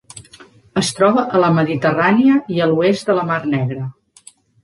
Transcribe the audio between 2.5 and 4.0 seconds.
i a l'oest de la mar Negra.